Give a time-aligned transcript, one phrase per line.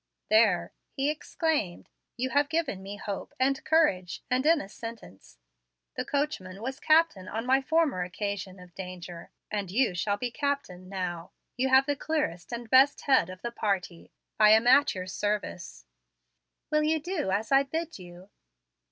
[0.31, 5.37] "There!" he exclaimed, "you have given me hope and courage, and in a sentence.
[5.95, 10.89] The coachman was captain on my former occasion of danger, and you shall be captain
[10.89, 11.33] now.
[11.55, 14.11] You have the clearest and best head of the party.
[14.39, 15.85] I am at your service."
[16.71, 18.31] "Will you do as I bid you?"